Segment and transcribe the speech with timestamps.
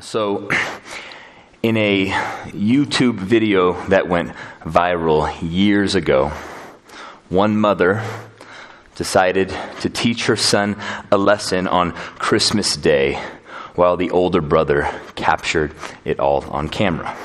[0.00, 0.48] So,
[1.62, 4.30] in a YouTube video that went
[4.62, 6.28] viral years ago,
[7.28, 8.04] one mother
[8.94, 9.48] decided
[9.80, 10.76] to teach her son
[11.10, 13.20] a lesson on Christmas Day
[13.74, 15.74] while the older brother captured
[16.04, 17.16] it all on camera.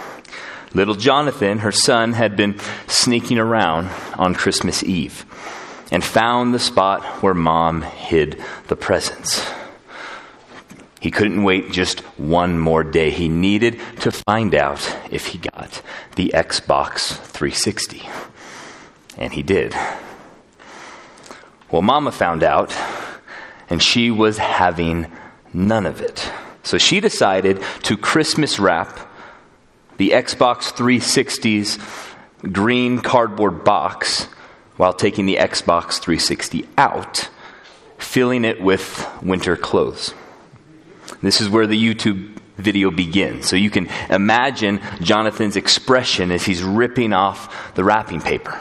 [0.73, 5.27] Little Jonathan, her son, had been sneaking around on Christmas Eve
[5.91, 9.47] and found the spot where mom hid the presents.
[11.04, 13.09] He couldn't wait just one more day.
[13.09, 14.79] He needed to find out
[15.11, 15.82] if he got
[16.15, 18.04] the Xbox 360.
[19.18, 19.75] And he did.
[21.69, 22.73] Well, Mama found out,
[23.69, 25.11] and she was having
[25.51, 26.31] none of it.
[26.64, 28.97] So she decided to Christmas wrap
[29.97, 31.79] the Xbox 360's
[32.50, 34.30] green cardboard box
[34.78, 37.28] while taking the Xbox 360 out,
[37.97, 40.14] filling it with winter clothes.
[41.23, 43.47] This is where the YouTube video begins.
[43.47, 48.59] So you can imagine Jonathan's expression as he's ripping off the wrapping paper.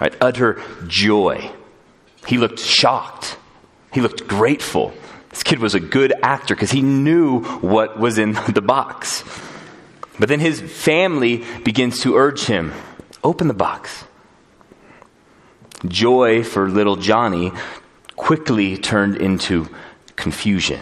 [0.00, 0.14] Right?
[0.20, 1.50] Utter joy.
[2.28, 3.36] He looked shocked.
[3.92, 4.94] He looked grateful.
[5.30, 9.24] This kid was a good actor because he knew what was in the box.
[10.16, 12.72] But then his family begins to urge him
[13.24, 14.04] open the box.
[15.88, 17.50] Joy for little Johnny
[18.14, 19.68] quickly turned into
[20.14, 20.80] confusion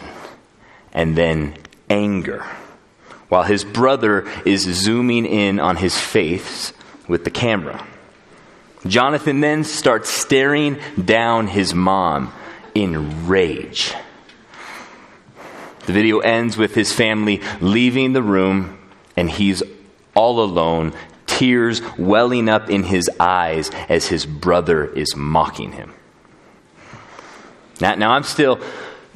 [0.93, 1.55] and then
[1.89, 2.45] anger.
[3.29, 6.73] While his brother is zooming in on his face
[7.09, 7.87] with the camera.
[8.87, 12.33] Jonathan then starts staring down his mom
[12.75, 13.95] in rage.
[15.87, 18.79] The video ends with his family leaving the room
[19.17, 19.63] and he's
[20.15, 20.93] all alone,
[21.27, 25.93] tears welling up in his eyes as his brother is mocking him.
[27.81, 28.61] Now, now I'm still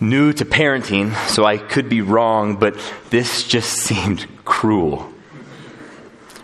[0.00, 2.76] new to parenting, so I could be wrong, but
[3.10, 5.12] this just seemed cruel.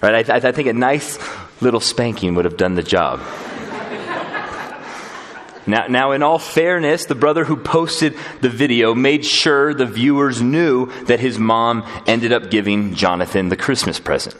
[0.03, 0.29] Right?
[0.29, 1.19] I, I think a nice
[1.61, 3.21] little spanking would have done the job.
[5.65, 10.43] Now, now, in all fairness, the brother who posted the video made sure the viewers
[10.43, 14.35] knew that his mom ended up giving Jonathan the Christmas present.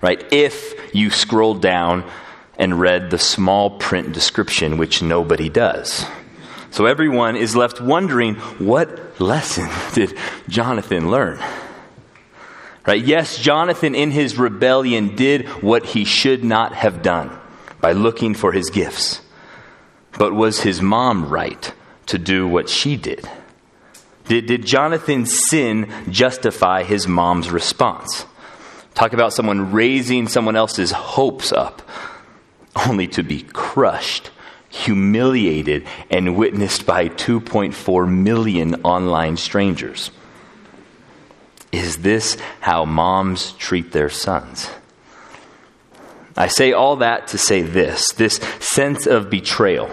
[0.00, 0.24] Right?
[0.32, 2.04] If you scrolled down
[2.58, 6.04] and read the small print description, which nobody does.
[6.76, 10.14] So everyone is left wondering what lesson did
[10.46, 11.42] Jonathan learn?
[12.86, 13.02] Right?
[13.02, 17.34] Yes, Jonathan in his rebellion did what he should not have done
[17.80, 19.22] by looking for his gifts.
[20.18, 21.72] But was his mom right
[22.08, 23.26] to do what she did?
[24.26, 28.26] Did, did Jonathan's sin justify his mom's response?
[28.92, 31.80] Talk about someone raising someone else's hopes up
[32.86, 34.30] only to be crushed
[34.76, 40.10] humiliated, and witnessed by 2.4 million online strangers.
[41.72, 44.70] Is this how moms treat their sons?
[46.36, 49.90] I say all that to say this this sense of betrayal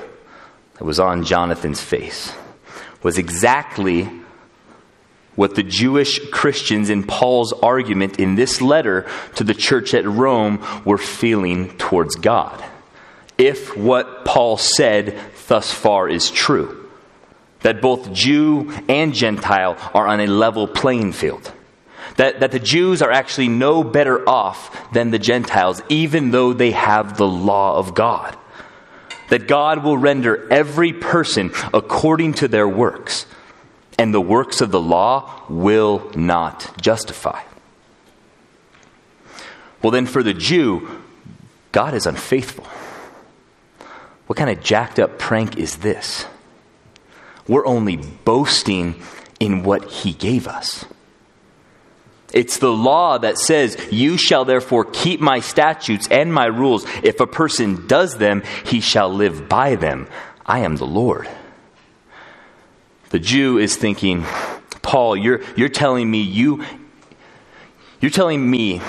[0.74, 2.34] that was on Jonathan's face
[3.02, 4.10] was exactly
[5.36, 10.64] what the Jewish Christians in Paul's argument in this letter to the church at Rome
[10.86, 12.64] were feeling towards God
[13.38, 16.84] if what Paul said thus far is true
[17.64, 21.52] that both Jew and Gentile are on a level playing field.
[22.18, 26.72] That, that the Jews are actually no better off than the Gentiles, even though they
[26.72, 28.38] have the law of God.
[29.30, 33.26] That God will render every person according to their works,
[33.98, 37.42] and the works of the law will not justify.
[39.82, 41.02] Well, then, for the Jew,
[41.72, 42.68] God is unfaithful.
[44.34, 46.26] What kind of jacked up prank is this?
[47.48, 49.00] We're only boasting
[49.40, 50.86] in what he gave us.
[52.34, 56.84] It's the law that says, You shall therefore keep my statutes and my rules.
[57.04, 60.08] If a person does them, he shall live by them.
[60.44, 61.30] I am the Lord.
[63.12, 64.26] The Jew is thinking,
[64.82, 66.66] Paul, you're, you're telling me you
[68.02, 68.82] you're telling me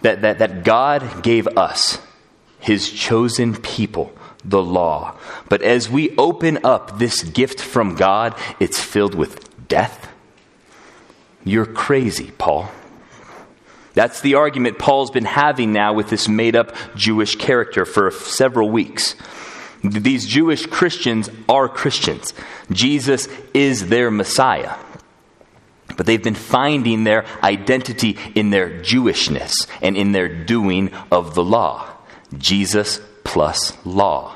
[0.00, 1.98] that, that, that God gave us,
[2.60, 4.14] his chosen people,
[4.44, 5.16] the law.
[5.48, 10.08] But as we open up this gift from God, it's filled with death.
[11.44, 12.70] You're crazy, Paul.
[13.94, 18.70] That's the argument Paul's been having now with this made up Jewish character for several
[18.70, 19.16] weeks.
[19.82, 22.34] These Jewish Christians are Christians.
[22.70, 24.76] Jesus is their Messiah.
[25.96, 31.44] But they've been finding their identity in their Jewishness and in their doing of the
[31.44, 31.90] law.
[32.38, 33.00] Jesus
[33.30, 34.34] plus law.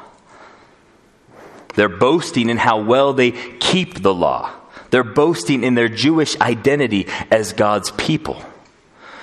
[1.75, 4.53] They're boasting in how well they keep the law.
[4.91, 8.41] They're boasting in their Jewish identity as God's people.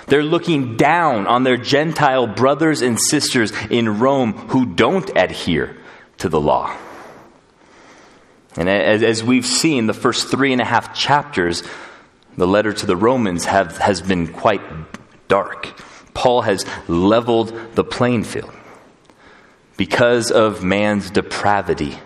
[0.07, 5.77] They're looking down on their Gentile brothers and sisters in Rome who don't adhere
[6.17, 6.75] to the law.
[8.57, 11.63] And as, as, we've seen, the first three and a half chapters,
[12.35, 14.61] the letter to the Romans have, has been quite
[15.29, 15.67] dark.
[16.13, 18.51] Paul has leveled the playing field.
[19.81, 21.97] Because of man's depravity,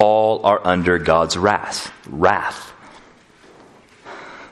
[0.00, 1.92] all are under God's wrath.
[2.08, 2.72] Wrath.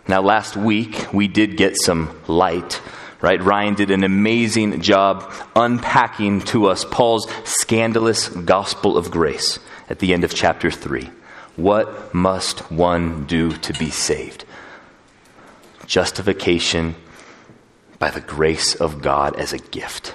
[0.06, 2.80] Now, last week, we did get some light,
[3.20, 3.42] right?
[3.42, 9.58] Ryan did an amazing job unpacking to us Paul's scandalous gospel of grace
[9.88, 11.10] at the end of chapter 3.
[11.56, 14.44] What must one do to be saved?
[15.86, 16.94] Justification
[17.98, 20.14] by the grace of God as a gift.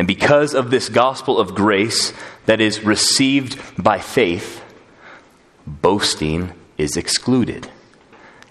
[0.00, 2.14] And because of this gospel of grace
[2.46, 4.64] that is received by faith,
[5.66, 7.68] boasting is excluded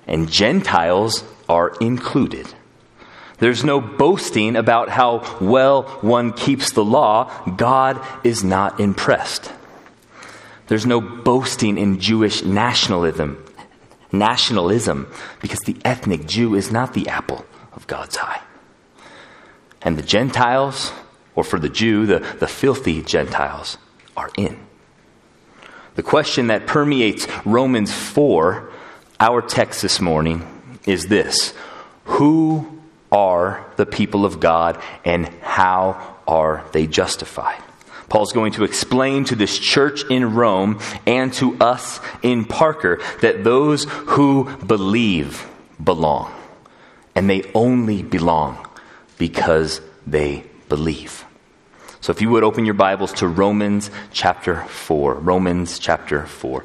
[0.05, 2.45] and Gentiles are included.
[3.39, 7.31] There's no boasting about how well one keeps the law.
[7.47, 9.51] God is not impressed.
[10.67, 13.43] There's no boasting in Jewish nationalism,
[14.11, 15.11] nationalism,
[15.41, 17.43] because the ethnic Jew is not the apple
[17.73, 18.43] of God's eye.
[19.81, 20.91] And the Gentiles,
[21.39, 23.77] or for the Jew, the, the filthy Gentiles,
[24.17, 24.59] are in.
[25.95, 28.69] The question that permeates Romans 4
[29.21, 30.45] our text this morning
[30.85, 31.53] is this
[32.05, 37.63] Who are the people of God and how are they justified?
[38.09, 43.45] Paul's going to explain to this church in Rome and to us in Parker that
[43.45, 45.47] those who believe
[45.81, 46.33] belong.
[47.15, 48.67] And they only belong
[49.17, 51.25] because they believe.
[52.01, 55.15] So if you would open your Bibles to Romans chapter 4.
[55.15, 56.63] Romans chapter 4.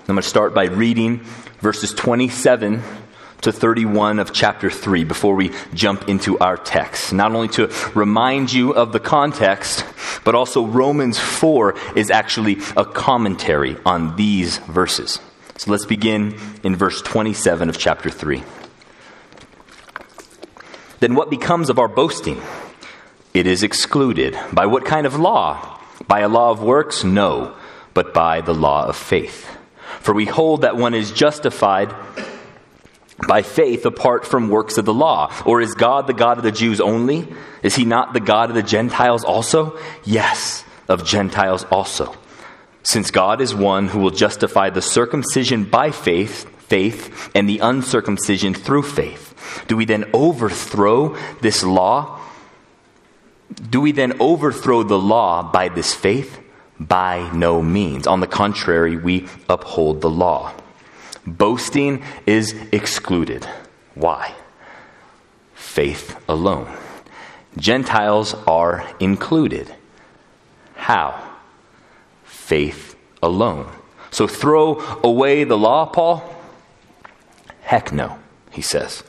[0.00, 1.18] I'm going to start by reading
[1.60, 2.82] verses 27
[3.42, 7.12] to 31 of chapter 3 before we jump into our text.
[7.12, 9.84] Not only to remind you of the context,
[10.24, 15.20] but also Romans 4 is actually a commentary on these verses.
[15.58, 18.42] So let's begin in verse 27 of chapter 3.
[21.02, 22.40] Then what becomes of our boasting?
[23.34, 24.38] It is excluded.
[24.52, 25.80] By what kind of law?
[26.06, 27.02] By a law of works?
[27.02, 27.56] No,
[27.92, 29.48] but by the law of faith.
[29.98, 31.92] For we hold that one is justified
[33.26, 35.32] by faith apart from works of the law.
[35.44, 37.26] Or is God the God of the Jews only?
[37.64, 39.76] Is he not the God of the Gentiles also?
[40.04, 42.14] Yes, of Gentiles also.
[42.84, 48.54] Since God is one who will justify the circumcision by faith, faith, and the uncircumcision
[48.54, 49.34] through faith.
[49.68, 52.18] Do we then overthrow this law?
[53.68, 56.40] Do we then overthrow the law by this faith?
[56.80, 58.06] By no means.
[58.06, 60.54] On the contrary, we uphold the law.
[61.26, 63.46] Boasting is excluded.
[63.94, 64.32] Why?
[65.54, 66.74] Faith alone.
[67.58, 69.68] Gentiles are included.
[70.74, 71.36] How?
[72.24, 73.68] Faith alone.
[74.10, 76.38] So throw away the law, Paul?
[77.62, 78.18] Heck no,
[78.50, 79.02] he says.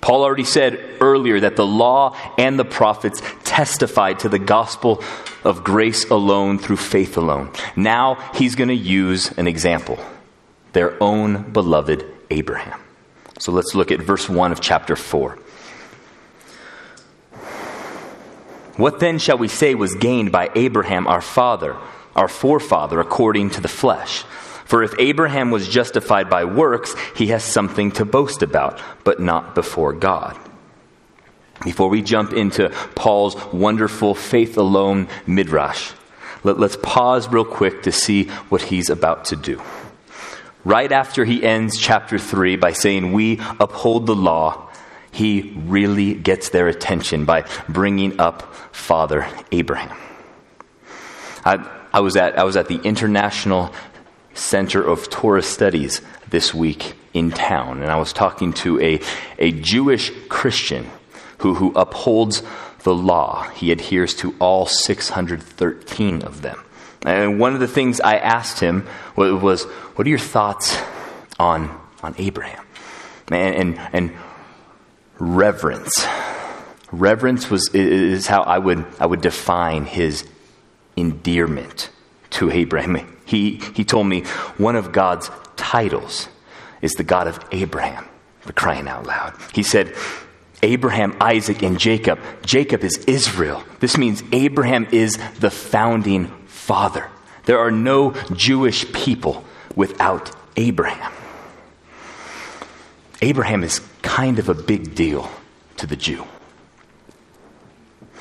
[0.00, 5.04] Paul already said earlier that the law and the prophets testified to the gospel
[5.44, 7.50] of grace alone through faith alone.
[7.76, 9.98] Now he's going to use an example
[10.72, 12.80] their own beloved Abraham.
[13.38, 15.38] So let's look at verse 1 of chapter 4.
[18.76, 21.76] What then shall we say was gained by Abraham our father,
[22.14, 24.24] our forefather, according to the flesh?
[24.70, 29.56] For if Abraham was justified by works, he has something to boast about, but not
[29.56, 30.38] before God.
[31.64, 35.90] Before we jump into Paul's wonderful faith alone midrash,
[36.44, 39.60] let, us pause real quick to see what he's about to do.
[40.64, 44.68] Right after he ends chapter 3 by saying, We uphold the law,
[45.10, 49.98] he really gets their attention by bringing up Father Abraham.
[51.44, 53.74] I, I, was, at, I was at the International
[54.34, 59.00] Center of Torah Studies this week in town, and I was talking to a,
[59.38, 60.88] a Jewish Christian
[61.38, 62.42] who, who upholds
[62.82, 63.48] the law.
[63.50, 66.62] He adheres to all 613 of them.
[67.02, 70.78] And one of the things I asked him was, What are your thoughts
[71.38, 72.64] on, on Abraham?
[73.30, 74.16] And, and, and
[75.18, 76.06] reverence.
[76.92, 80.26] Reverence was, is how I would, I would define his
[80.96, 81.90] endearment
[82.30, 83.16] to Abraham.
[83.30, 84.22] He, he told me
[84.58, 86.28] one of God's titles
[86.82, 88.04] is the God of Abraham,
[88.40, 89.34] for crying out loud.
[89.54, 89.94] He said,
[90.64, 92.18] Abraham, Isaac, and Jacob.
[92.44, 93.62] Jacob is Israel.
[93.78, 97.08] This means Abraham is the founding father.
[97.44, 99.44] There are no Jewish people
[99.76, 101.12] without Abraham.
[103.22, 105.30] Abraham is kind of a big deal
[105.76, 106.24] to the Jew.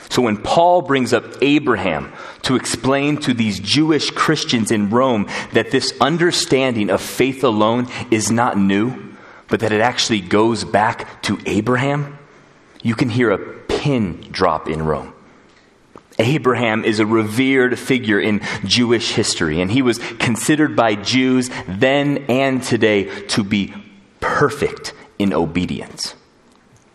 [0.09, 2.11] So when Paul brings up Abraham
[2.41, 8.31] to explain to these Jewish Christians in Rome that this understanding of faith alone is
[8.31, 9.15] not new,
[9.47, 12.17] but that it actually goes back to Abraham,
[12.81, 15.13] you can hear a pin drop in Rome.
[16.17, 22.25] Abraham is a revered figure in Jewish history, and he was considered by Jews then
[22.29, 23.73] and today to be
[24.19, 26.15] perfect in obedience.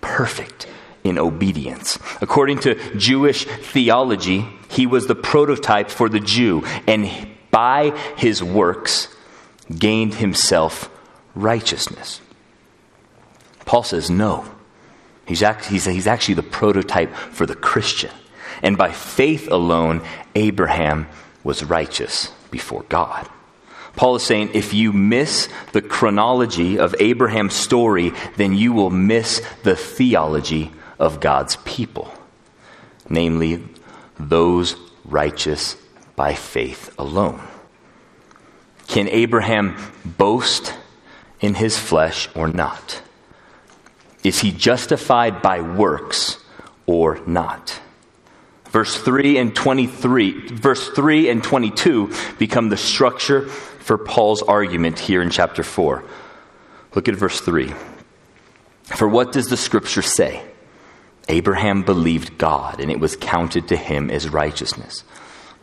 [0.01, 0.67] Perfect
[1.05, 1.99] in obedience.
[2.23, 9.09] According to Jewish theology, he was the prototype for the Jew, and by his works
[9.79, 10.91] gained himself
[11.35, 12.21] righteousness.
[13.67, 14.47] Paul says no.
[15.27, 18.11] He's, act- he's, he's actually the prototype for the Christian.
[18.63, 20.03] And by faith alone,
[20.35, 21.07] Abraham
[21.43, 23.29] was righteous before God.
[23.97, 29.41] Paul is saying if you miss the chronology of Abraham's story, then you will miss
[29.63, 30.73] the theology
[31.05, 32.13] of God's people,
[33.09, 33.63] namely,
[34.19, 35.77] those righteous
[36.17, 37.41] by faith alone.
[38.87, 40.75] Can Abraham boast
[41.41, 43.03] in his flesh or not?
[44.23, 46.43] Is he justified by works
[46.87, 47.79] or not?
[48.71, 55.21] Verse 3 and 23, verse 3 and 22 become the structure for Paul's argument here
[55.21, 56.03] in chapter 4.
[56.95, 57.75] Look at verse 3.
[58.85, 60.43] For what does the scripture say?
[61.29, 65.05] Abraham believed God, and it was counted to him as righteousness.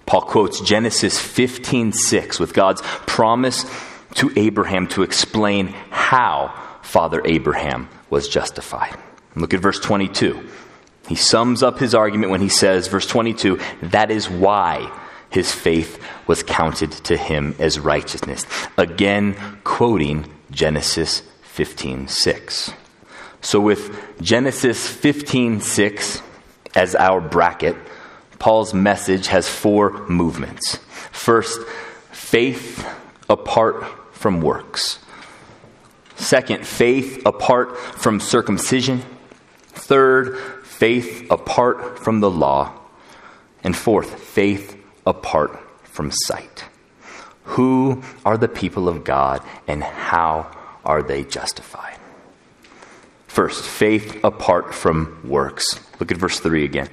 [0.06, 3.65] Paul quotes Genesis 15:6 with God's promise
[4.15, 8.98] to Abraham to explain how Father Abraham was justified.
[9.36, 10.50] Look at verse 22.
[11.08, 14.91] He sums up his argument when he says, verse 22, that is why
[15.30, 18.46] his faith was counted to him as righteousness.
[18.77, 21.24] Again, quoting Genesis
[21.56, 22.74] 15:6.
[23.41, 26.21] So with Genesis 15:6
[26.75, 27.75] as our bracket,
[28.39, 30.79] Paul's message has four movements.
[31.12, 31.60] First,
[32.12, 32.86] faith
[33.29, 35.00] apart from works.
[36.15, 39.03] Second, faith apart from circumcision.
[39.69, 42.74] Third, faith apart from the law.
[43.63, 46.65] And fourth, faith apart from sight.
[47.43, 50.50] Who are the people of God and how
[50.86, 52.00] are they justified?
[53.31, 55.79] First, faith apart from works.
[56.01, 56.89] Look at verse 3 again.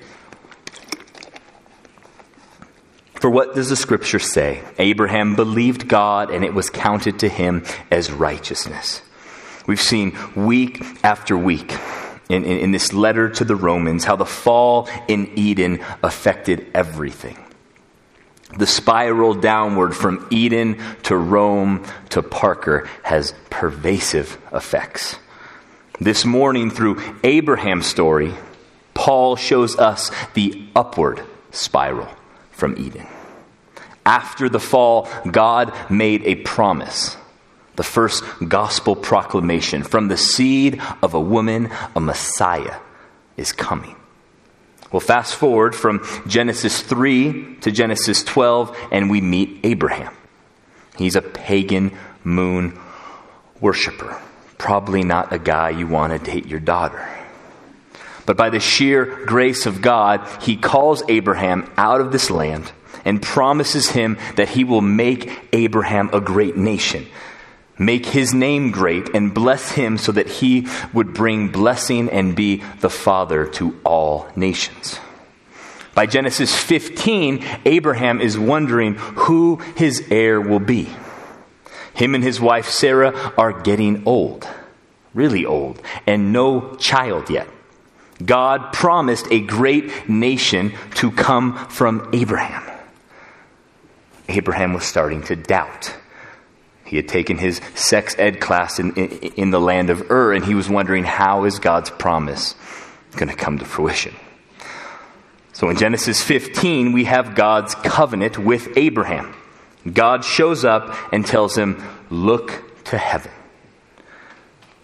[3.14, 4.62] For what does the scripture say?
[4.78, 9.02] Abraham believed God and it was counted to him as righteousness.
[9.66, 11.76] We've seen week after week
[12.28, 17.37] in, in, in, this letter to the Romans how the fall in Eden affected everything.
[18.57, 25.16] The spiral downward from Eden to Rome to Parker has pervasive effects.
[26.00, 28.33] This morning, through Abraham's story,
[28.95, 32.09] Paul shows us the upward spiral
[32.52, 33.07] from Eden.
[34.07, 37.17] After the fall, God made a promise.
[37.75, 42.76] The first gospel proclamation from the seed of a woman, a Messiah
[43.37, 43.97] is coming.
[44.93, 50.14] Well, fast forward from Genesis 3 to Genesis 12, and we meet Abraham.
[50.97, 52.78] He's a pagan moon
[53.61, 54.21] worshiper
[54.59, 57.09] probably not a guy you want to date your daughter.
[58.27, 62.71] But by the sheer grace of God, he calls Abraham out of this land
[63.05, 67.07] and promises him that he will make Abraham a great nation,
[67.79, 72.62] make his name great, and bless him so that he would bring blessing and be
[72.81, 75.00] the father to all nations.
[75.95, 80.88] By Genesis 15, Abraham is wondering who his heir will be.
[81.99, 84.47] Him and his wife Sarah are getting old,
[85.14, 87.49] really old, and no child yet.
[88.25, 92.62] God promised a great nation to come from Abraham.
[94.28, 95.93] Abraham was starting to doubt.
[96.85, 100.45] He had taken his sex ed class in, in, in the land of Ur, and
[100.45, 102.55] he was wondering how is God's promise
[103.17, 104.14] going to come to fruition?
[105.52, 109.35] So in Genesis 15, we have God's covenant with Abraham.
[109.95, 113.33] God shows up and tells him, Look to heaven.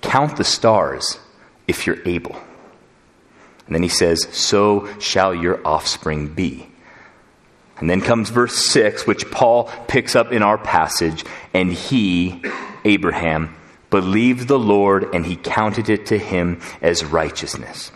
[0.00, 1.18] Count the stars
[1.66, 2.36] if you're able.
[3.66, 6.68] And then he says, So shall your offspring be.
[7.78, 11.24] And then comes verse 6, which Paul picks up in our passage.
[11.52, 12.42] And he,
[12.84, 13.56] Abraham,
[13.90, 17.90] believed the Lord, and he counted it to him as righteousness.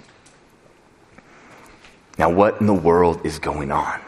[2.19, 4.01] Now, what in the world is going on?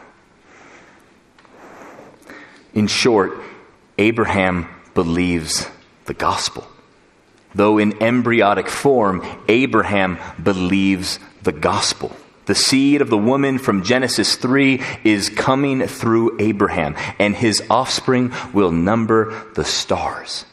[2.73, 3.37] In short,
[3.97, 5.67] Abraham believes
[6.05, 6.67] the gospel.
[7.53, 12.15] Though in embryonic form, Abraham believes the gospel.
[12.45, 18.33] The seed of the woman from Genesis 3 is coming through Abraham, and his offspring
[18.53, 20.45] will number the stars.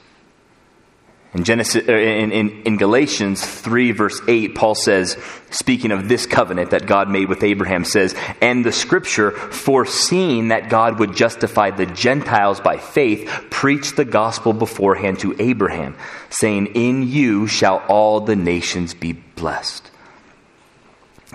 [1.35, 5.19] In, Genesis, er, in, in, in, Galatians 3, verse 8, Paul says,
[5.51, 10.71] speaking of this covenant that God made with Abraham, says, And the scripture, foreseeing that
[10.71, 15.97] God would justify the Gentiles by faith, preached the gospel beforehand to Abraham,
[16.31, 19.91] saying, In you shall all the nations be blessed.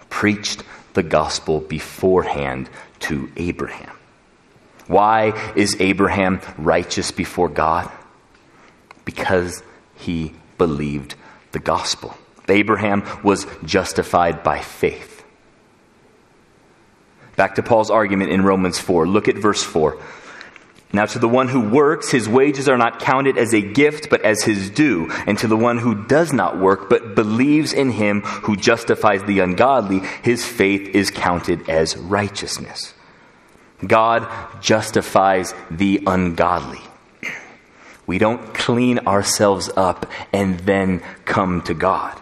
[0.10, 0.64] Preached
[0.96, 2.68] the gospel beforehand
[3.02, 3.92] to Abraham.
[4.88, 7.92] Why is Abraham righteous before God?
[9.06, 9.62] Because
[10.04, 11.16] he believed
[11.52, 12.18] the gospel.
[12.48, 15.24] Abraham was justified by faith.
[17.36, 19.08] Back to Paul's argument in Romans 4.
[19.08, 20.00] Look at verse 4.
[20.96, 24.22] Now, to the one who works, his wages are not counted as a gift, but
[24.22, 25.10] as his due.
[25.26, 29.40] And to the one who does not work, but believes in him who justifies the
[29.40, 32.94] ungodly, his faith is counted as righteousness.
[33.86, 34.30] God
[34.62, 36.82] justifies the ungodly.
[38.06, 42.20] We don't clean ourselves up and then come to God.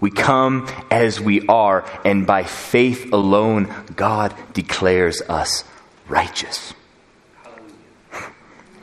[0.00, 5.64] We come as we are, and by faith alone, God declares us
[6.08, 6.74] righteous.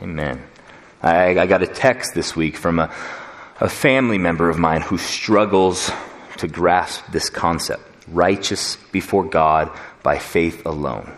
[0.02, 0.42] Amen.
[1.02, 2.92] I, I got a text this week from a,
[3.60, 5.90] a family member of mine who struggles
[6.38, 9.70] to grasp this concept righteous before God
[10.02, 11.12] by faith alone.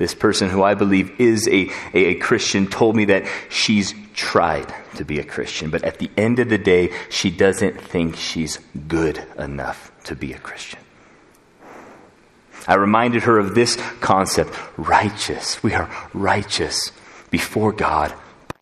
[0.00, 4.72] This person, who I believe is a, a, a, Christian, told me that she's tried
[4.96, 8.58] to be a Christian, but at the end of the day, she doesn't think she's
[8.88, 10.80] good enough to be a Christian.
[12.66, 15.62] I reminded her of this concept righteous.
[15.62, 16.92] We are righteous
[17.30, 18.14] before God,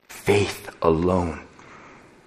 [0.08, 1.46] faith alone.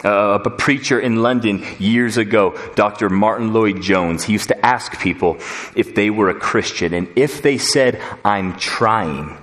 [0.03, 3.07] Uh, a preacher in London years ago, Dr.
[3.07, 5.37] Martyn Lloyd-Jones, he used to ask people
[5.75, 6.95] if they were a Christian.
[6.95, 9.37] And if they said, I'm trying,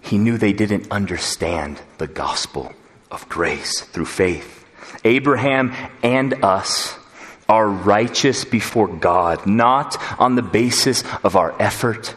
[0.00, 2.72] he knew they didn't understand the gospel
[3.10, 4.64] of grace through faith.
[5.04, 6.96] Abraham and us
[7.48, 12.14] are righteous before God, not on the basis of our effort,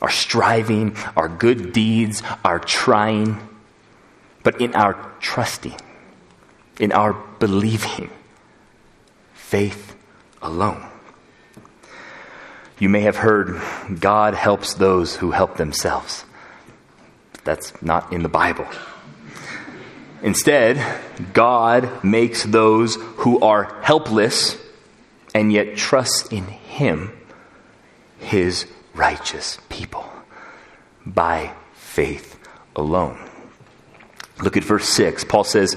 [0.00, 3.36] our striving, our good deeds, our trying,
[4.42, 5.76] but in our trusting
[6.80, 8.10] in our believing.
[9.34, 9.94] Faith
[10.42, 10.84] alone.
[12.78, 13.60] You may have heard
[14.00, 16.24] God helps those who help themselves.
[17.44, 18.66] That's not in the Bible.
[20.22, 20.82] Instead,
[21.32, 24.56] God makes those who are helpless
[25.34, 27.12] and yet trust in Him
[28.18, 30.10] His righteous people
[31.04, 32.38] by faith
[32.74, 33.18] alone.
[34.42, 35.24] Look at verse 6.
[35.24, 35.76] Paul says,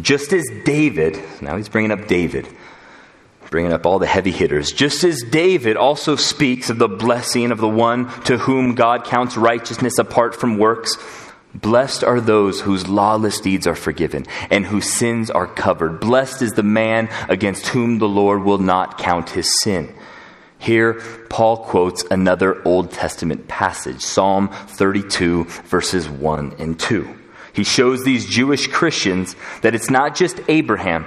[0.00, 2.48] just as David, now he's bringing up David,
[3.50, 4.72] bringing up all the heavy hitters.
[4.72, 9.36] Just as David also speaks of the blessing of the one to whom God counts
[9.36, 10.96] righteousness apart from works,
[11.54, 16.00] blessed are those whose lawless deeds are forgiven and whose sins are covered.
[16.00, 19.94] Blessed is the man against whom the Lord will not count his sin.
[20.58, 20.94] Here,
[21.28, 27.21] Paul quotes another Old Testament passage, Psalm 32, verses 1 and 2.
[27.52, 31.06] He shows these Jewish Christians that it's not just Abraham,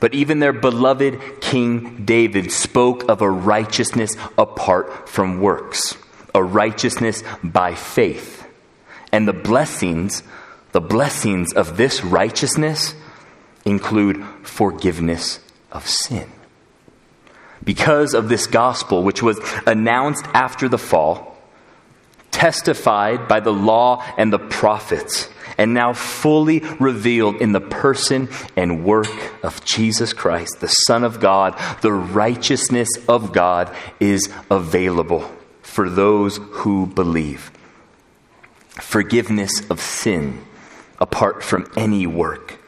[0.00, 5.96] but even their beloved King David spoke of a righteousness apart from works,
[6.34, 8.46] a righteousness by faith.
[9.12, 10.22] And the blessings,
[10.72, 12.94] the blessings of this righteousness
[13.64, 15.40] include forgiveness
[15.72, 16.30] of sin.
[17.64, 21.38] Because of this gospel, which was announced after the fall,
[22.30, 28.84] testified by the law and the prophets, and now fully revealed in the person and
[28.84, 35.90] work of Jesus Christ, the Son of God, the righteousness of God is available for
[35.90, 37.50] those who believe.
[38.70, 40.44] Forgiveness of sin
[41.00, 42.58] apart from any work,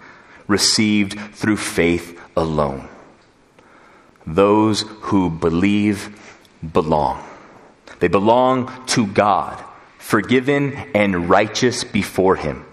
[0.47, 2.89] received through faith alone.
[4.27, 6.17] Those who believe
[6.73, 7.25] belong.
[8.01, 9.63] They belong to God,
[9.99, 12.65] forgiven and righteous before Him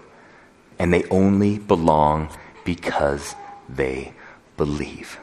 [0.78, 2.28] and they only belong
[2.64, 3.34] because
[3.68, 4.12] they
[4.56, 5.18] believe.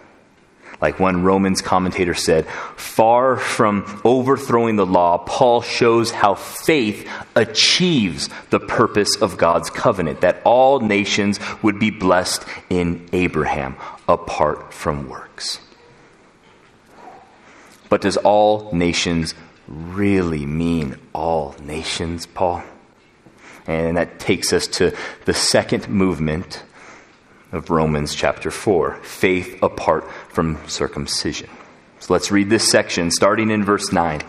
[0.82, 8.30] Like one Romans commentator said, far from overthrowing the law, Paul shows how faith achieves
[8.50, 15.08] the purpose of God's covenant, that all nations would be blessed in Abraham apart from
[15.08, 15.60] works.
[17.90, 19.34] But does all nations
[19.68, 22.64] really mean all nations, Paul?
[23.68, 26.64] And that takes us to the second movement
[27.52, 31.50] of Romans chapter 4 faith apart from circumcision.
[32.00, 34.22] So let's read this section starting in verse 9.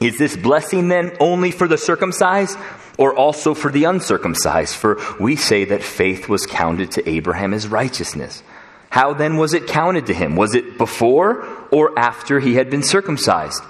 [0.00, 2.58] Is this blessing then only for the circumcised
[2.98, 4.74] or also for the uncircumcised?
[4.74, 8.42] For we say that faith was counted to Abraham as righteousness.
[8.90, 10.36] How then was it counted to him?
[10.36, 13.62] Was it before or after he had been circumcised?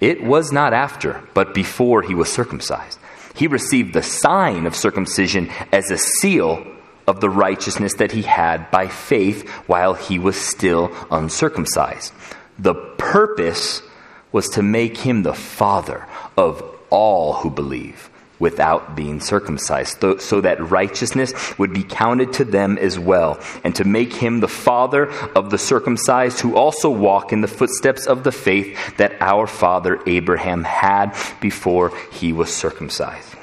[0.00, 2.98] It was not after, but before he was circumcised.
[3.34, 6.64] He received the sign of circumcision as a seal
[7.06, 12.12] of the righteousness that he had by faith while he was still uncircumcised.
[12.58, 13.82] The purpose
[14.30, 16.06] was to make him the father
[16.36, 22.78] of all who believe without being circumcised, so that righteousness would be counted to them
[22.78, 27.40] as well, and to make him the father of the circumcised who also walk in
[27.40, 33.34] the footsteps of the faith that our father Abraham had before he was circumcised.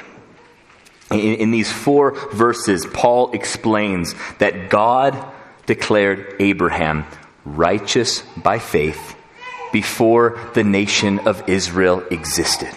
[1.12, 5.16] In, in these four verses, Paul explains that God
[5.66, 7.06] declared Abraham
[7.44, 9.16] righteous by faith
[9.72, 12.74] before the nation of Israel existed.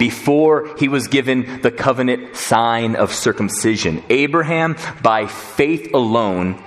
[0.00, 6.64] Before he was given the covenant sign of circumcision, Abraham, by faith alone,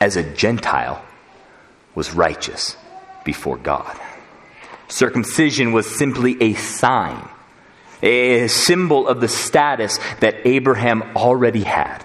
[0.00, 1.04] as a Gentile,
[1.96, 2.76] was righteous
[3.24, 3.98] before God.
[4.86, 7.28] Circumcision was simply a sign
[8.02, 12.04] a symbol of the status that Abraham already had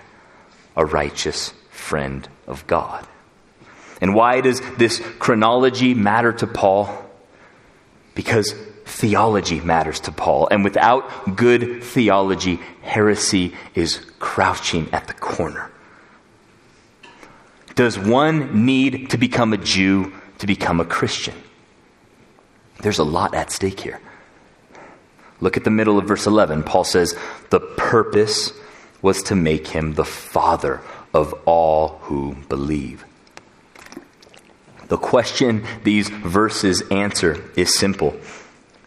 [0.76, 3.06] a righteous friend of God.
[4.00, 6.90] And why does this chronology matter to Paul?
[8.16, 8.56] Because
[8.92, 10.48] theology matters to Paul.
[10.52, 15.72] And without good theology, heresy is crouching at the corner.
[17.76, 21.36] Does one need to become a Jew to become a Christian?
[22.82, 24.00] There's a lot at stake here.
[25.40, 26.64] Look at the middle of verse 11.
[26.64, 27.18] Paul says,
[27.50, 28.52] The purpose
[29.02, 30.82] was to make him the father
[31.14, 33.06] of all who believe.
[34.90, 38.20] The question these verses answer is simple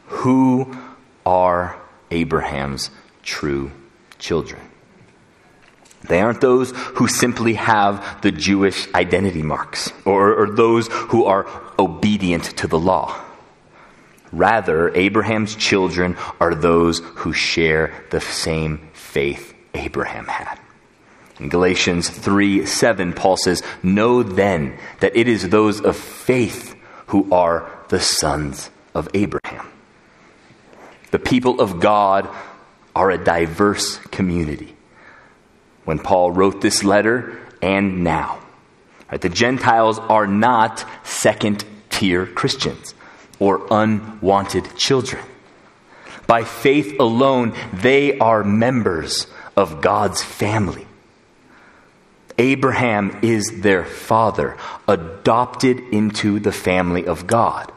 [0.06, 0.76] Who
[1.24, 2.90] are Abraham's
[3.22, 3.72] true
[4.18, 4.60] children?
[6.08, 11.46] They aren't those who simply have the Jewish identity marks or, or those who are
[11.78, 13.18] obedient to the law.
[14.30, 20.58] Rather, Abraham's children are those who share the same faith Abraham had.
[21.38, 27.32] In Galatians 3 7, Paul says, Know then that it is those of faith who
[27.32, 29.66] are the sons of Abraham.
[31.14, 32.28] The people of God
[32.92, 34.74] are a diverse community.
[35.84, 38.40] When Paul wrote this letter and now,
[39.12, 42.96] right, the Gentiles are not second tier Christians
[43.38, 45.24] or unwanted children.
[46.26, 50.84] By faith alone, they are members of God's family.
[52.38, 54.56] Abraham is their father,
[54.88, 57.70] adopted into the family of God.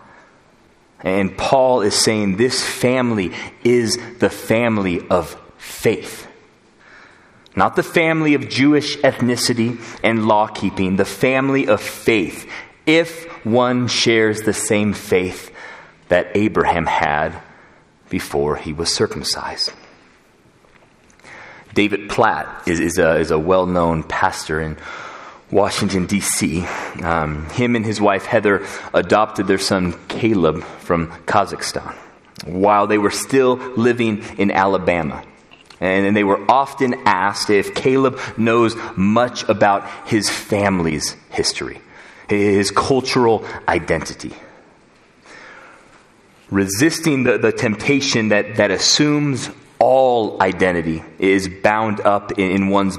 [1.02, 3.32] And Paul is saying this family
[3.64, 6.28] is the family of faith.
[7.56, 12.50] Not the family of Jewish ethnicity and law keeping, the family of faith
[12.86, 15.54] if one shares the same faith
[16.08, 17.42] that Abraham had
[18.10, 19.74] before he was circumcised.
[21.74, 24.78] David Platt is, is a, is a well known pastor in
[25.52, 26.66] Washington, D.C.
[27.02, 31.96] Um, him and his wife Heather adopted their son Caleb from Kazakhstan
[32.46, 35.24] while they were still living in Alabama.
[35.80, 41.82] And, they were often asked if Caleb knows much about his family's history
[42.30, 44.34] his cultural identity.
[46.50, 52.98] Resisting the, the temptation that, that assumes all identity is bound up in, in one's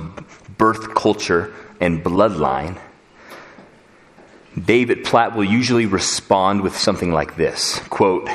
[0.58, 2.78] birth culture and bloodline.
[4.58, 8.28] David Platt will usually respond with something like this quote,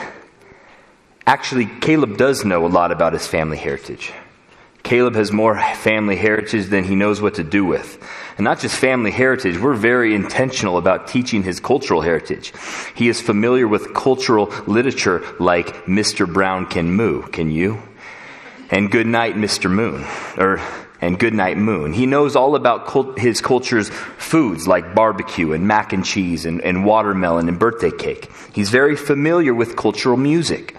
[1.26, 4.12] Actually, Caleb does know a lot about his family heritage.
[4.84, 7.98] Caleb has more family heritage than he knows what to do with.
[8.38, 12.52] And not just family heritage, we're very intentional about teaching his cultural heritage.
[12.94, 16.32] He is familiar with cultural literature like Mr.
[16.32, 17.24] Brown Can Moo.
[17.24, 17.82] Can you?
[18.70, 19.72] And Good Night, Mr.
[19.72, 20.06] Moon.
[20.38, 20.60] Or,
[21.04, 21.92] and Goodnight Moon.
[21.92, 26.62] He knows all about cult- his culture's foods like barbecue and mac and cheese and,
[26.62, 28.32] and watermelon and birthday cake.
[28.54, 30.78] He's very familiar with cultural music.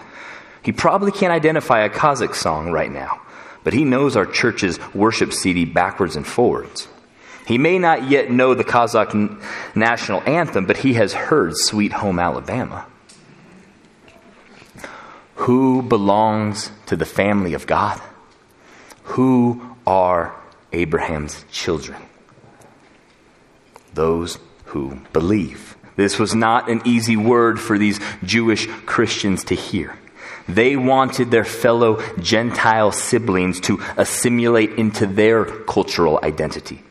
[0.63, 3.21] He probably can't identify a Kazakh song right now,
[3.63, 6.87] but he knows our church's worship CD backwards and forwards.
[7.45, 9.39] He may not yet know the Kazakh
[9.75, 12.87] national anthem, but he has heard Sweet Home Alabama.
[15.35, 18.01] Who belongs to the family of God?
[19.03, 20.35] Who are
[20.71, 22.01] Abraham's children?
[23.93, 25.77] Those who believe.
[25.95, 29.97] This was not an easy word for these Jewish Christians to hear.
[30.47, 36.83] They wanted their fellow Gentile siblings to assimilate into their cultural identity,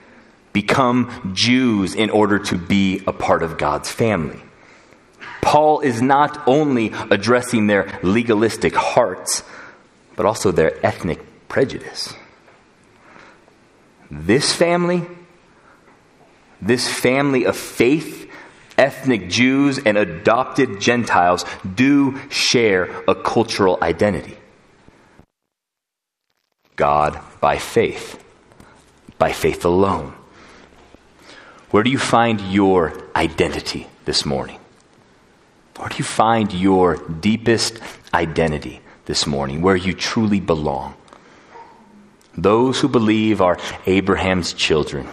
[0.52, 4.40] become Jews in order to be a part of God's family.
[5.40, 9.42] Paul is not only addressing their legalistic hearts,
[10.16, 12.14] but also their ethnic prejudice.
[14.11, 15.03] This family,
[16.61, 18.31] this family of faith,
[18.77, 24.37] ethnic Jews and adopted Gentiles do share a cultural identity.
[26.77, 28.23] God by faith,
[29.19, 30.12] by faith alone.
[31.71, 34.59] Where do you find your identity this morning?
[35.77, 37.81] Where do you find your deepest
[38.12, 40.95] identity this morning, where you truly belong?
[42.37, 45.09] Those who believe are Abraham's children.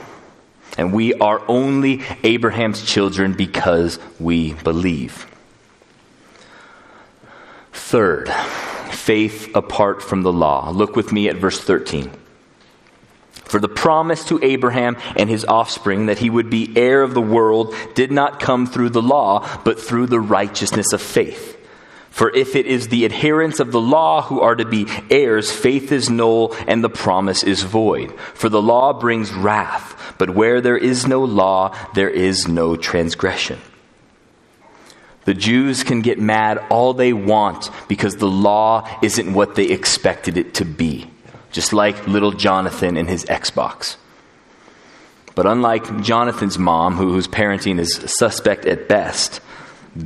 [0.78, 5.28] And we are only Abraham's children because we believe.
[7.74, 8.30] Third,
[8.90, 10.70] faith apart from the law.
[10.70, 12.10] Look with me at verse 13.
[13.52, 17.22] For the promise to Abraham and his offspring that he would be heir of the
[17.22, 21.51] world did not come through the law, but through the righteousness of faith.
[22.12, 25.92] For if it is the adherents of the law who are to be heirs, faith
[25.92, 28.12] is null and the promise is void.
[28.36, 33.60] For the law brings wrath, but where there is no law, there is no transgression.
[35.26, 40.38] The Jews can get mad all they want because the law isn't what they expected
[40.38, 41.10] it to be
[41.52, 43.98] just like little Jonathan and his Xbox.
[45.36, 49.42] But unlike Jonathan's mom, whose parenting is suspect at best,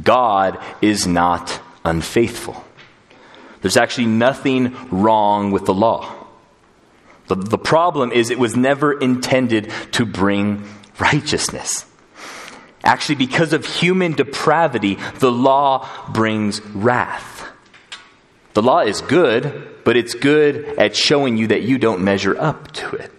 [0.03, 2.65] God is not unfaithful.
[3.61, 6.13] There's actually nothing wrong with the law.
[7.27, 10.67] The, the problem is it was never intended to bring
[10.99, 11.85] righteousness.
[12.83, 17.47] Actually, because of human depravity, the law brings wrath.
[18.53, 22.71] The law is good, but it's good at showing you that you don't measure up
[22.73, 23.11] to it.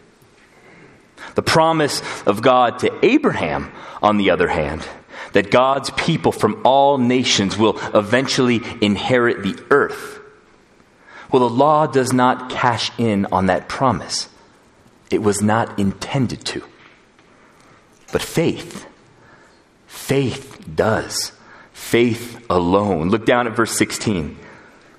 [1.34, 4.88] The promise of God to Abraham, on the other hand,
[5.32, 10.20] that God's people from all nations will eventually inherit the earth.
[11.32, 14.28] Well, the law does not cash in on that promise.
[15.10, 16.62] It was not intended to.
[18.12, 18.86] But faith,
[19.86, 21.32] faith does.
[21.72, 23.10] Faith alone.
[23.10, 24.38] Look down at verse 16.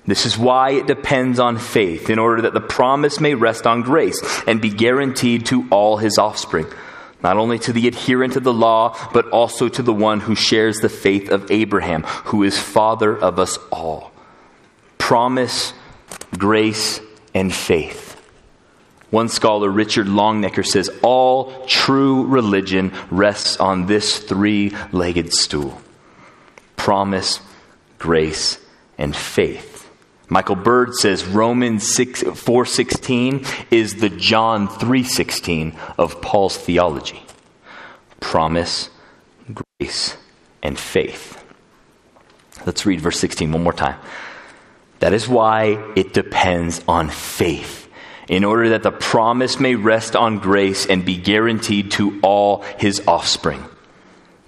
[0.05, 3.81] This is why it depends on faith, in order that the promise may rest on
[3.81, 6.65] grace and be guaranteed to all his offspring,
[7.23, 10.77] not only to the adherent of the law, but also to the one who shares
[10.77, 14.11] the faith of Abraham, who is father of us all.
[14.97, 15.73] Promise,
[16.37, 16.99] grace,
[17.33, 18.07] and faith.
[19.09, 25.81] One scholar, Richard Longenecker, says all true religion rests on this three legged stool
[26.75, 27.41] promise,
[27.99, 28.59] grace,
[28.97, 29.76] and faith.
[30.29, 37.23] Michael Bird says Romans 6, 4.16 is the John 3.16 of Paul's theology.
[38.19, 38.89] Promise,
[39.79, 40.17] grace,
[40.61, 41.41] and faith.
[42.65, 43.99] Let's read verse 16 one more time.
[44.99, 47.87] That is why it depends on faith,
[48.27, 53.01] in order that the promise may rest on grace and be guaranteed to all his
[53.07, 53.63] offspring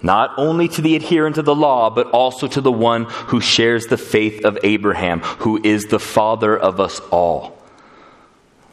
[0.02, 3.86] not only to the adherent of the law, but also to the one who shares
[3.86, 7.58] the faith of Abraham, who is the father of us all.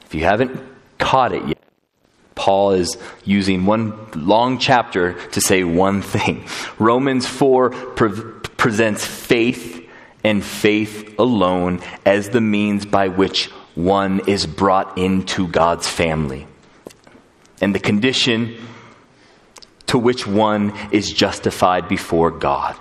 [0.06, 0.62] If you haven't
[0.98, 1.58] caught it yet,
[2.36, 6.46] Paul is using one long chapter to say one thing.
[6.80, 8.22] Romans 4 pre-
[8.58, 9.86] presents faith
[10.24, 16.48] and faith alone as the means by which one is brought into God's family.
[17.60, 18.58] And the condition
[19.88, 22.78] to which one is justified before God.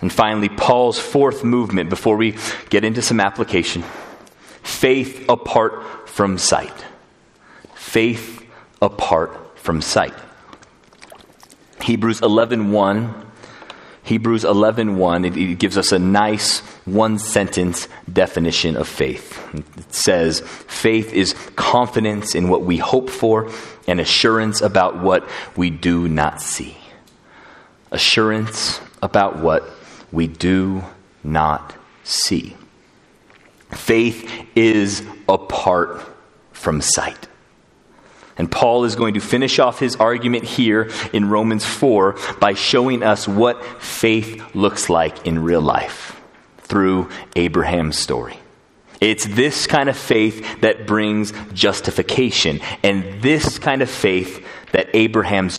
[0.00, 2.36] And finally, Paul's fourth movement before we
[2.68, 3.82] get into some application
[4.62, 6.84] faith apart from sight.
[7.74, 8.44] Faith
[8.82, 10.14] apart from sight.
[11.80, 13.26] Hebrews 11 1
[14.06, 19.36] Hebrews 11:1 it, it gives us a nice one sentence definition of faith.
[19.52, 23.50] It says faith is confidence in what we hope for
[23.86, 26.76] and assurance about what we do not see.
[27.90, 29.68] Assurance about what
[30.10, 30.84] we do
[31.22, 32.56] not see.
[33.70, 36.00] Faith is apart
[36.52, 37.28] from sight.
[38.38, 43.02] And Paul is going to finish off his argument here in Romans 4 by showing
[43.02, 46.20] us what faith looks like in real life
[46.58, 48.38] through Abraham's story.
[49.00, 55.58] It's this kind of faith that brings justification, and this kind of faith that Abraham's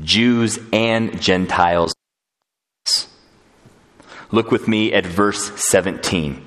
[0.00, 1.94] Jews and Gentiles.
[4.30, 6.44] Look with me at verse 17.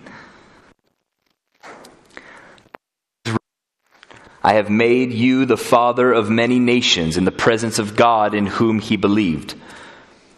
[4.43, 8.46] I have made you the father of many nations in the presence of God in
[8.46, 9.56] whom he believed,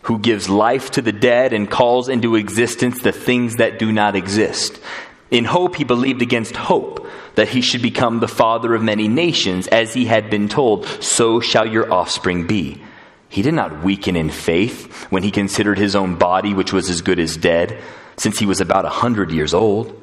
[0.03, 4.15] who gives life to the dead and calls into existence the things that do not
[4.15, 4.79] exist.
[5.31, 9.67] In hope, he believed against hope that he should become the father of many nations,
[9.67, 12.81] as he had been told, so shall your offspring be.
[13.29, 17.01] He did not weaken in faith when he considered his own body, which was as
[17.01, 17.79] good as dead,
[18.17, 19.99] since he was about a hundred years old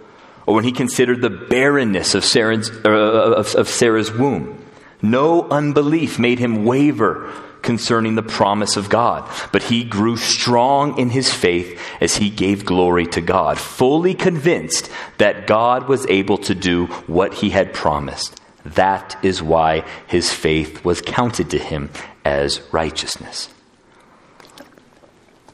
[0.47, 4.65] or when he considered the barrenness of Sarah's, uh, of, of Sarah's womb.
[5.03, 7.33] No unbelief made him waver
[7.67, 12.65] concerning the promise of God, but he grew strong in his faith as he gave
[12.65, 18.41] glory to God, fully convinced that God was able to do what he had promised.
[18.65, 21.91] That is why his faith was counted to him
[22.25, 23.49] as righteousness.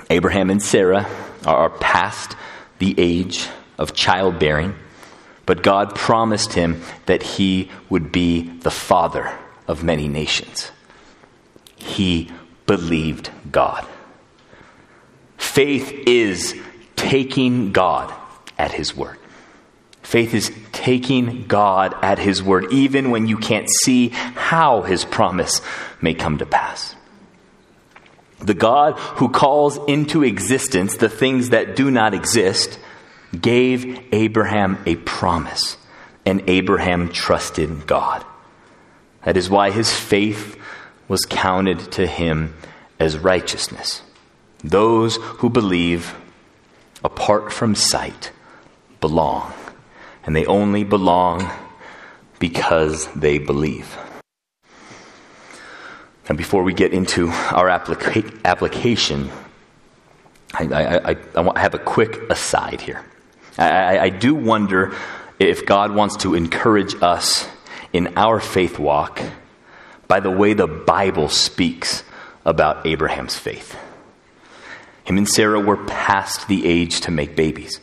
[0.08, 1.08] Abraham and Sarah
[1.46, 2.36] are past
[2.78, 3.48] the age
[3.78, 4.74] of childbearing,
[5.46, 10.70] but God promised him that he would be the father of many nations.
[11.82, 12.30] He
[12.66, 13.86] believed God.
[15.36, 16.58] Faith is
[16.96, 18.14] taking God
[18.56, 19.18] at his word.
[20.02, 25.60] Faith is taking God at his word, even when you can't see how his promise
[26.00, 26.94] may come to pass.
[28.40, 32.78] The God who calls into existence the things that do not exist
[33.38, 35.76] gave Abraham a promise,
[36.26, 38.24] and Abraham trusted God.
[39.24, 40.58] That is why his faith
[41.08, 42.54] was counted to him
[42.98, 44.02] as righteousness.
[44.62, 46.14] Those who believe
[47.04, 48.30] apart from sight
[49.00, 49.52] belong,
[50.24, 51.50] and they only belong
[52.38, 53.96] because they believe.
[56.28, 59.30] Now, before we get into our applica- application,
[60.54, 63.04] I, I, I, I have a quick aside here.
[63.58, 64.94] I, I do wonder
[65.38, 67.48] if God wants to encourage us
[67.92, 69.20] in our faith walk
[70.12, 72.04] by the way the Bible speaks
[72.44, 73.74] about Abraham's faith.
[75.04, 77.80] Him and Sarah were past the age to make babies,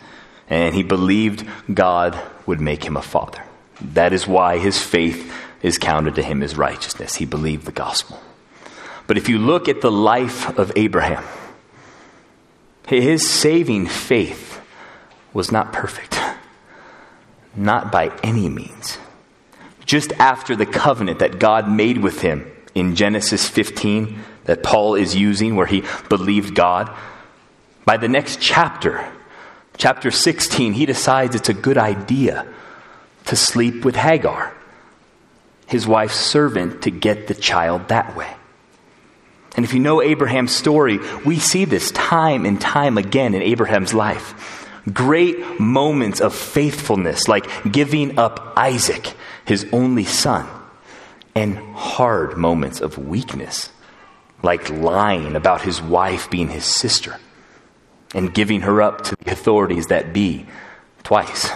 [0.47, 2.15] and he believed God
[2.45, 3.43] would make him a father.
[3.81, 7.15] That is why his faith is counted to him as righteousness.
[7.15, 8.21] He believed the gospel.
[9.07, 11.23] But if you look at the life of Abraham,
[12.85, 14.61] his saving faith
[15.33, 16.19] was not perfect.
[17.55, 18.99] Not by any means.
[19.89, 25.15] Just after the covenant that God made with him in Genesis 15, that Paul is
[25.15, 26.95] using, where he believed God,
[27.85, 29.11] by the next chapter,
[29.77, 32.45] chapter 16, he decides it's a good idea
[33.25, 34.53] to sleep with Hagar,
[35.65, 38.31] his wife's servant, to get the child that way.
[39.55, 43.95] And if you know Abraham's story, we see this time and time again in Abraham's
[43.95, 44.58] life
[44.93, 49.13] Great moments of faithfulness, like giving up Isaac,
[49.45, 50.47] his only son,
[51.35, 53.71] and hard moments of weakness,
[54.41, 57.17] like lying about his wife being his sister
[58.13, 60.45] and giving her up to the authorities that be
[61.03, 61.51] twice.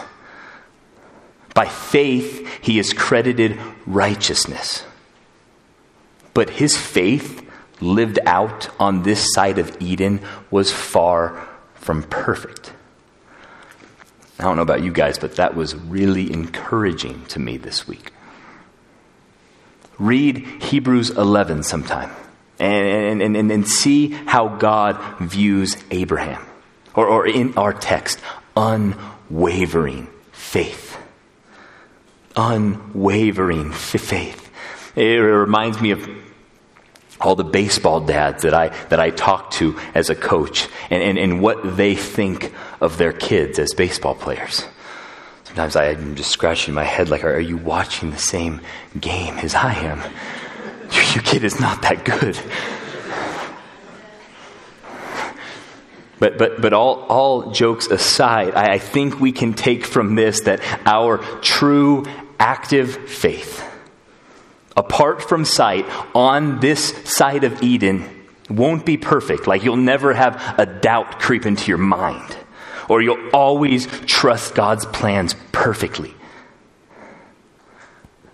[1.54, 4.84] By faith, he is credited righteousness.
[6.34, 7.42] But his faith,
[7.80, 12.73] lived out on this side of Eden, was far from perfect.
[14.44, 18.12] I don't know about you guys, but that was really encouraging to me this week.
[19.98, 22.12] Read Hebrews 11 sometime
[22.60, 26.46] and, and, and, and see how God views Abraham.
[26.94, 28.20] Or, or in our text,
[28.58, 30.98] unwavering faith.
[32.36, 34.52] Unwavering faith.
[34.98, 36.06] It reminds me of
[37.24, 41.18] all the baseball dads that I, that I talk to as a coach and, and,
[41.18, 44.66] and what they think of their kids as baseball players.
[45.46, 48.62] Sometimes I'm just scratching my head like, are, are you watching the same
[49.00, 50.00] game as I am?
[51.14, 52.38] Your kid is not that good.
[56.20, 60.42] But, but, but all, all jokes aside, I, I think we can take from this
[60.42, 62.06] that our true
[62.40, 63.62] active faith
[64.76, 68.10] apart from sight, on this side of Eden,
[68.50, 69.48] won't be perfect.
[69.48, 72.38] Like you'll never have a doubt creep into your mind,
[72.90, 76.14] or you'll always trust God's plans perfectly.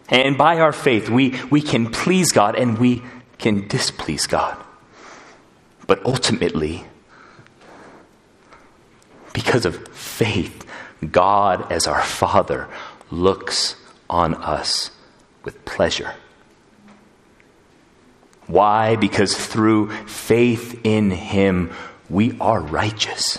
[0.09, 3.03] And by our faith, we, we can please God and we
[3.37, 4.57] can displease God.
[5.85, 6.85] But ultimately,
[9.33, 10.65] because of faith,
[11.11, 12.67] God, as our Father,
[13.11, 13.75] looks
[14.09, 14.91] on us
[15.43, 16.15] with pleasure.
[18.49, 18.95] Why?
[18.95, 21.71] Because through faith in Him,
[22.09, 23.37] we are righteous.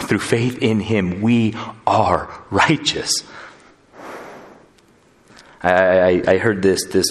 [0.00, 1.54] Through faith in Him, we
[1.86, 3.12] are righteous.
[5.62, 7.06] I, I, I heard this, this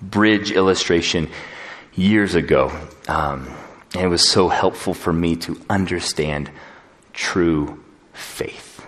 [0.00, 1.28] bridge illustration
[1.92, 2.70] years ago,
[3.08, 3.52] um,
[3.94, 6.52] and it was so helpful for me to understand
[7.12, 7.82] true
[8.12, 8.86] faith.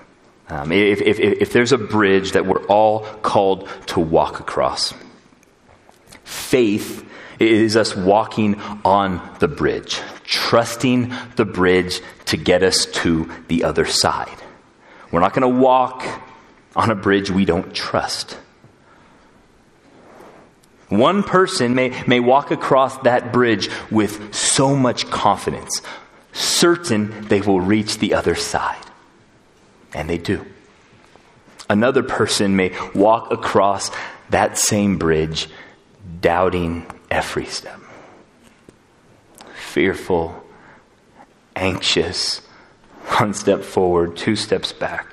[0.48, 4.94] Um, if, if, if there's a bridge that we're all called to walk across,
[6.30, 7.06] faith
[7.38, 13.86] is us walking on the bridge, trusting the bridge to get us to the other
[13.86, 14.36] side.
[15.10, 16.04] We're not going to walk
[16.76, 18.38] on a bridge we don't trust.
[20.88, 25.82] One person may, may walk across that bridge with so much confidence,
[26.32, 28.84] certain they will reach the other side.
[29.94, 30.44] And they do.
[31.68, 33.90] Another person may walk across
[34.30, 35.48] that same bridge
[36.20, 37.80] doubting every step.
[39.54, 40.44] Fearful,
[41.56, 42.38] anxious,
[43.18, 45.06] one step forward, two steps back.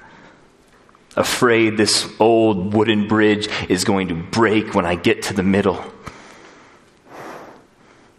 [1.16, 5.84] Afraid this old wooden bridge is going to break when I get to the middle.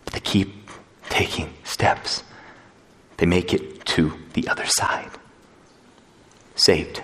[0.04, 0.70] But they keep
[1.08, 2.24] taking steps.
[3.18, 5.10] They make it to the other side
[6.58, 6.98] saved.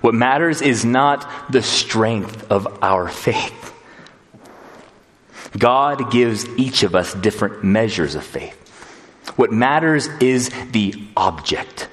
[0.00, 3.74] What matters is not the strength of our faith.
[5.58, 8.56] God gives each of us different measures of faith.
[9.36, 11.88] What matters is the object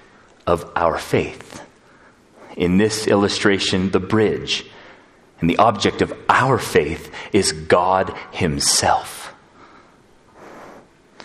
[0.46, 1.62] of our faith.
[2.56, 4.66] In this illustration, the bridge.
[5.40, 9.34] And the object of our faith is God Himself.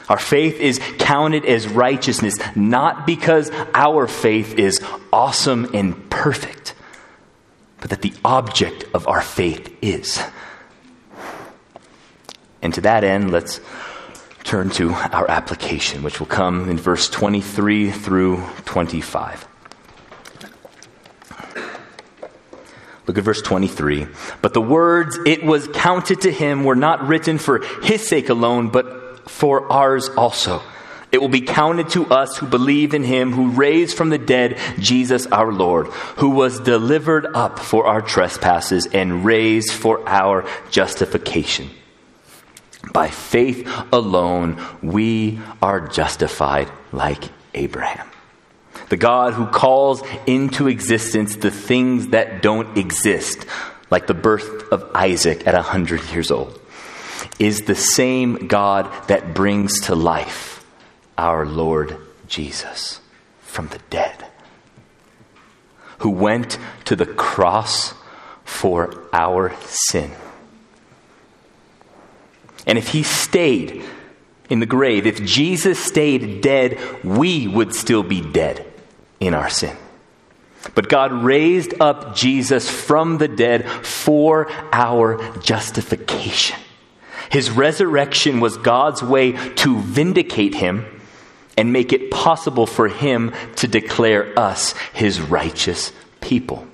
[0.08, 4.80] Our faith is counted as righteousness, not because our faith is
[5.12, 6.74] awesome and perfect,
[7.80, 10.22] but that the object of our faith is.
[12.62, 13.60] And to that end, let's
[14.44, 19.48] turn to our application, which will come in verse 23 through 25.
[23.06, 24.06] Look at verse 23.
[24.40, 28.70] But the words, it was counted to him, were not written for his sake alone,
[28.70, 30.62] but for ours also.
[31.10, 34.58] It will be counted to us who believe in him who raised from the dead
[34.78, 41.68] Jesus our Lord, who was delivered up for our trespasses and raised for our justification.
[42.90, 47.24] By faith alone, we are justified like
[47.54, 48.08] Abraham.
[48.88, 53.46] The God who calls into existence the things that don't exist,
[53.90, 56.58] like the birth of Isaac at a hundred years old
[57.38, 60.64] is the same God that brings to life
[61.16, 63.00] our Lord Jesus
[63.40, 64.26] from the dead,
[65.98, 67.94] who went to the cross
[68.44, 70.10] for our sin.
[72.66, 73.84] And if he stayed
[74.48, 78.64] in the grave, if Jesus stayed dead, we would still be dead
[79.20, 79.76] in our sin.
[80.74, 86.58] But God raised up Jesus from the dead for our justification.
[87.30, 90.84] His resurrection was God's way to vindicate him
[91.56, 96.66] and make it possible for him to declare us his righteous people.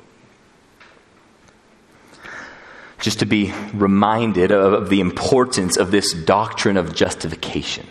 [3.00, 7.86] Just to be reminded of the importance of this doctrine of justification,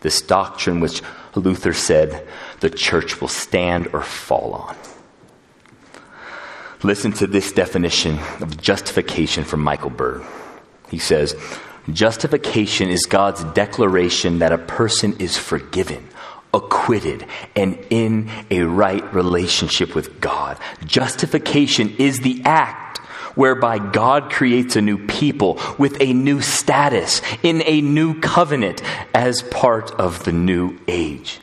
[0.00, 1.02] this doctrine which
[1.34, 2.26] Luther said
[2.60, 4.76] the church will stand or fall on.
[6.82, 10.22] Listen to this definition of justification from Michael Bird.
[10.90, 11.36] He says,
[11.90, 16.08] Justification is God's declaration that a person is forgiven,
[16.52, 17.26] acquitted,
[17.56, 20.58] and in a right relationship with God.
[20.84, 22.81] Justification is the act
[23.34, 28.82] whereby God creates a new people with a new status in a new covenant
[29.14, 31.40] as part of the new age.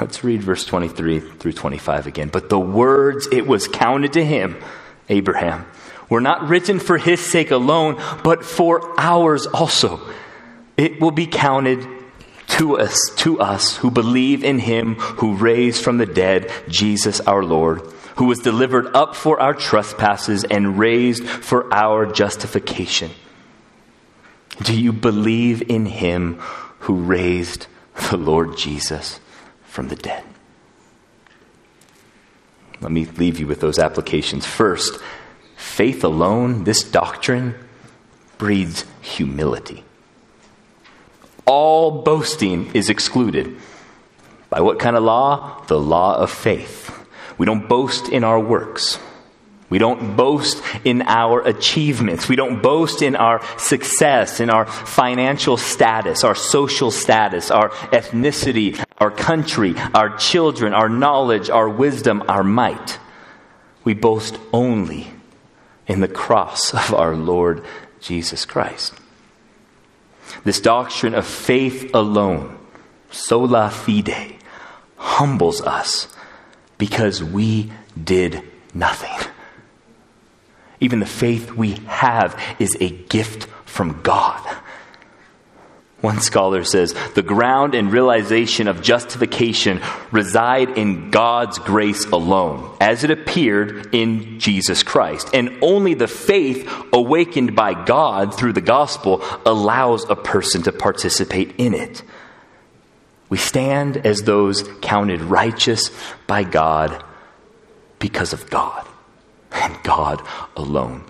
[0.00, 2.28] Let's read verse 23 through 25 again.
[2.28, 4.62] But the words it was counted to him,
[5.08, 5.66] Abraham,
[6.10, 10.00] were not written for his sake alone, but for ours also.
[10.76, 11.86] It will be counted
[12.48, 17.42] to us, to us who believe in him who raised from the dead Jesus our
[17.42, 17.82] Lord,
[18.16, 23.10] who was delivered up for our trespasses and raised for our justification.
[24.62, 26.38] Do you believe in him
[26.80, 27.66] who raised
[28.10, 29.20] the Lord Jesus
[29.64, 30.24] from the dead?
[32.80, 34.46] Let me leave you with those applications.
[34.46, 35.00] First,
[35.56, 37.54] faith alone, this doctrine,
[38.38, 39.84] breeds humility.
[41.44, 43.56] All boasting is excluded.
[44.48, 45.62] By what kind of law?
[45.66, 46.95] The law of faith.
[47.38, 48.98] We don't boast in our works.
[49.68, 52.28] We don't boast in our achievements.
[52.28, 58.82] We don't boast in our success, in our financial status, our social status, our ethnicity,
[58.98, 63.00] our country, our children, our knowledge, our wisdom, our might.
[63.82, 65.08] We boast only
[65.88, 67.64] in the cross of our Lord
[68.00, 68.94] Jesus Christ.
[70.44, 72.56] This doctrine of faith alone,
[73.10, 74.36] sola fide,
[74.96, 76.06] humbles us
[76.78, 77.72] because we
[78.02, 78.42] did
[78.74, 79.32] nothing.
[80.80, 84.42] Even the faith we have is a gift from God.
[86.02, 89.80] One scholar says the ground and realization of justification
[90.12, 95.30] reside in God's grace alone, as it appeared in Jesus Christ.
[95.32, 101.54] And only the faith awakened by God through the gospel allows a person to participate
[101.56, 102.02] in it.
[103.28, 105.90] We stand as those counted righteous
[106.26, 107.02] by God
[107.98, 108.86] because of God
[109.52, 110.22] and God
[110.56, 111.04] alone.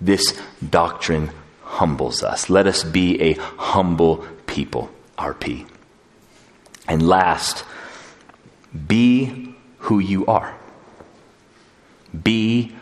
[0.00, 1.30] This doctrine
[1.62, 2.48] humbles us.
[2.48, 5.68] Let us be a humble people, RP.
[6.88, 7.64] And last,
[8.86, 10.54] be who you are.
[12.22, 12.74] Be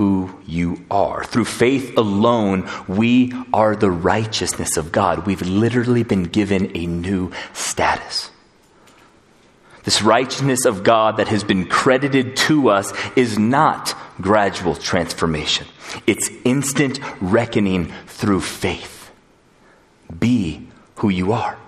[0.00, 1.24] who you are.
[1.24, 5.26] Through faith alone, we are the righteousness of God.
[5.26, 8.30] We've literally been given a new status.
[9.84, 15.66] This righteousness of God that has been credited to us is not gradual transformation,
[16.06, 19.10] it's instant reckoning through faith.
[20.18, 21.58] Be who you are.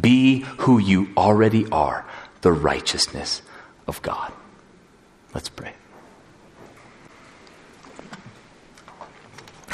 [0.00, 2.06] Be who you already are,
[2.40, 3.42] the righteousness
[3.86, 4.32] of God.
[5.34, 5.74] Let's pray.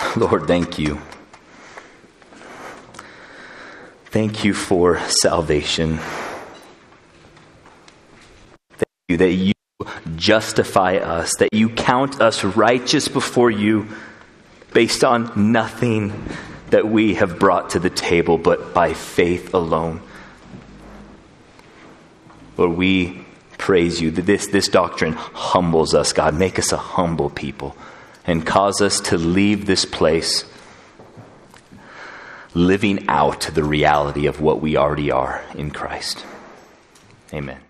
[0.16, 1.00] Lord, thank you.
[4.06, 5.98] Thank you for salvation
[8.70, 9.52] Thank you, that you
[10.16, 13.88] justify us, that you count us righteous before you
[14.72, 16.12] based on nothing
[16.70, 20.00] that we have brought to the table, but by faith alone.
[22.56, 23.24] Lord, we
[23.58, 26.34] praise you that this, this doctrine humbles us, God.
[26.34, 27.76] Make us a humble people
[28.26, 30.44] and cause us to leave this place
[32.54, 36.24] living out the reality of what we already are in Christ.
[37.32, 37.60] Amen.